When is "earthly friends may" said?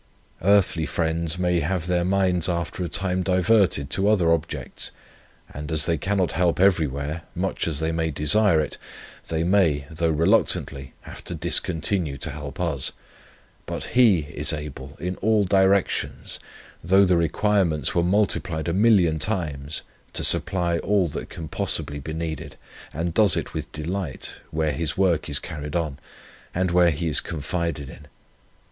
0.41-1.59